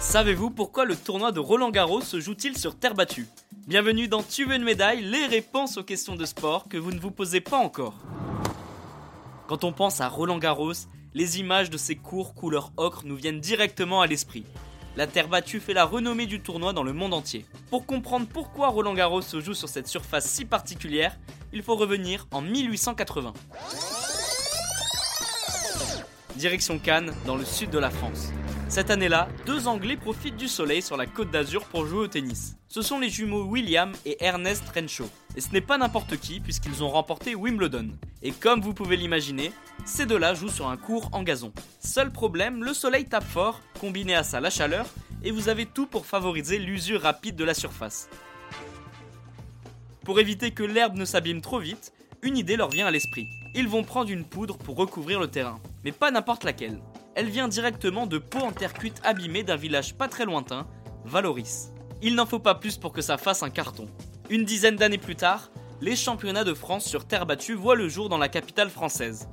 [0.00, 3.26] Savez-vous pourquoi le tournoi de Roland Garros se joue-t-il sur terre battue
[3.66, 7.00] Bienvenue dans Tu veux une médaille, les réponses aux questions de sport que vous ne
[7.00, 7.94] vous posez pas encore.
[9.48, 10.72] Quand on pense à Roland Garros,
[11.12, 14.44] les images de ces cours couleur ocre nous viennent directement à l'esprit.
[14.96, 17.44] La terre battue fait la renommée du tournoi dans le monde entier.
[17.70, 21.18] Pour comprendre pourquoi Roland Garros se joue sur cette surface si particulière,
[21.52, 23.32] il faut revenir en 1880.
[26.36, 28.30] Direction Cannes, dans le sud de la France.
[28.68, 32.56] Cette année-là, deux Anglais profitent du soleil sur la côte d'Azur pour jouer au tennis.
[32.68, 35.08] Ce sont les jumeaux William et Ernest Renshaw.
[35.36, 37.90] Et ce n'est pas n'importe qui puisqu'ils ont remporté Wimbledon.
[38.22, 39.52] Et comme vous pouvez l'imaginer,
[39.84, 41.52] ces deux-là jouent sur un court en gazon.
[41.80, 44.86] Seul problème, le soleil tape fort, combiné à ça la chaleur,
[45.22, 48.10] et vous avez tout pour favoriser l'usure rapide de la surface.
[50.04, 53.26] Pour éviter que l'herbe ne s'abîme trop vite, une idée leur vient à l'esprit.
[53.54, 56.80] Ils vont prendre une poudre pour recouvrir le terrain, mais pas n'importe laquelle
[57.14, 60.66] elle vient directement de peau en terre cuite abîmée d'un village pas très lointain,
[61.04, 61.70] Valoris.
[62.02, 63.86] Il n'en faut pas plus pour que ça fasse un carton.
[64.28, 68.08] Une dizaine d'années plus tard, les championnats de France sur terre battue voient le jour
[68.08, 69.28] dans la capitale française.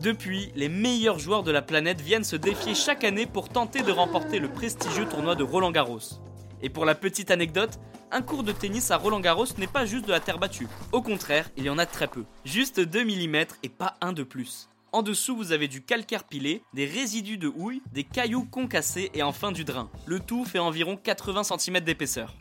[0.00, 3.90] Depuis, les meilleurs joueurs de la planète viennent se défier chaque année pour tenter de
[3.90, 6.22] remporter le prestigieux tournoi de Roland Garros.
[6.62, 7.80] Et pour la petite anecdote,
[8.12, 10.68] un cours de tennis à Roland Garros n'est pas juste de la terre battue.
[10.92, 12.24] Au contraire, il y en a très peu.
[12.44, 14.68] Juste 2 mm et pas un de plus.
[14.90, 19.22] En dessous, vous avez du calcaire pilé, des résidus de houille, des cailloux concassés et
[19.22, 19.90] enfin du drain.
[20.06, 22.34] Le tout fait environ 80 cm d'épaisseur.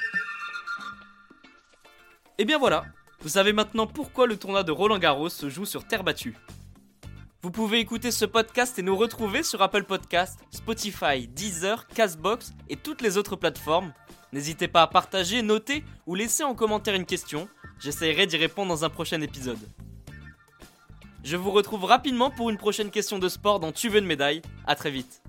[2.38, 2.86] Et bien voilà,
[3.20, 6.38] vous savez maintenant pourquoi le tournoi de Roland Garros se joue sur terre battue.
[7.42, 12.78] Vous pouvez écouter ce podcast et nous retrouver sur Apple Podcast, Spotify, Deezer, Castbox et
[12.78, 13.94] toutes les autres plateformes.
[14.32, 17.50] N'hésitez pas à partager, noter ou laisser en commentaire une question.
[17.80, 19.60] J'essaierai d'y répondre dans un prochain épisode.
[21.30, 24.42] Je vous retrouve rapidement pour une prochaine question de sport dans Tu veux une médaille.
[24.66, 25.22] A très vite.